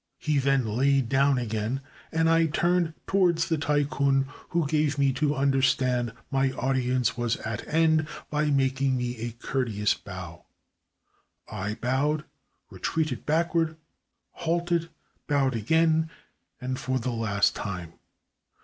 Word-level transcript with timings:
He 0.17 0.39
then 0.39 0.65
lay 0.65 1.01
down 1.01 1.37
again, 1.37 1.79
and 2.11 2.27
I 2.27 2.47
turned 2.47 2.95
to 3.07 3.15
wards 3.15 3.49
the 3.49 3.57
Tai 3.59 3.83
kun, 3.83 4.25
who 4.49 4.65
gave 4.65 4.97
me 4.97 5.13
to 5.13 5.35
understand 5.35 6.11
my 6.31 6.53
audience 6.53 7.15
was 7.17 7.35
at 7.37 7.61
an 7.67 7.69
end 7.69 8.07
by 8.31 8.49
making 8.49 8.97
me 8.97 9.15
a 9.17 9.29
courteous 9.33 9.93
bow. 9.93 10.43
I 11.51 11.75
bowed, 11.75 12.23
retreated 12.71 13.27
backward, 13.27 13.77
halted, 14.31 14.89
bowed 15.27 15.53
again 15.55 16.09
and 16.59 16.79
for 16.79 16.97
the 16.97 17.11
last 17.13 17.55
time. 17.55 17.93